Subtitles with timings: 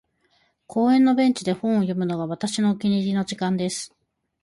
[0.65, 3.93] •公園のベンチで本を読むのが、私のお気に入りの時間です。